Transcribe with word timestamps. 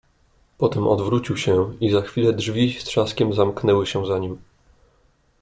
"Potem 0.57 0.87
odwrócił 0.87 1.37
się 1.37 1.73
i 1.81 1.89
za 1.91 2.01
chwilę 2.01 2.33
drzwi 2.33 2.73
z 2.73 2.83
trzaskiem 2.83 3.33
zamknęły 3.33 3.87
się 3.87 4.05
za 4.07 4.19
nim." 4.19 4.37